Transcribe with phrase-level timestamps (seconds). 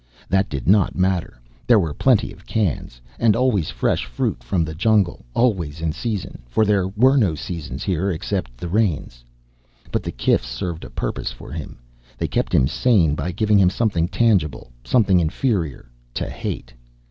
[0.29, 1.39] That did not matter.
[1.67, 2.99] There were plenty of cans.
[3.19, 5.25] And always fresh fruit from the jungle.
[5.35, 9.23] Always in season, for there were no seasons here, except the rains.
[9.91, 11.77] But the kifs served a purpose for him.
[12.17, 16.73] They kept him sane, by giving him something tangible, something inferior, to hate.